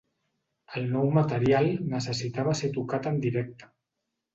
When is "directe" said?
3.31-3.75